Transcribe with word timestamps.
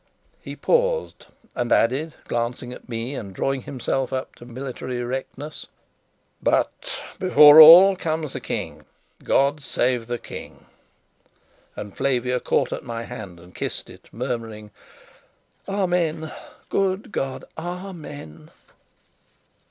He 0.41 0.55
paused 0.55 1.27
and 1.53 1.71
added, 1.71 2.15
glancing 2.27 2.73
at 2.73 2.89
me 2.89 3.13
and 3.13 3.35
drawing 3.35 3.61
himself 3.61 4.11
up 4.11 4.33
to 4.37 4.47
military 4.47 4.97
erectness: 4.97 5.67
"But, 6.41 6.99
before 7.19 7.61
all 7.61 7.95
comes 7.95 8.33
the 8.33 8.39
King 8.41 8.85
God 9.23 9.61
save 9.61 10.07
the 10.07 10.17
King!" 10.17 10.65
And 11.75 11.95
Flavia 11.95 12.39
caught 12.39 12.73
at 12.73 12.83
my 12.83 13.03
hand 13.03 13.39
and 13.39 13.53
kissed 13.53 13.91
it, 13.91 14.09
murmuring: 14.11 14.71
"Amen! 15.69 16.31
Good 16.69 17.11
God, 17.11 17.45
Amen!" 17.55 18.49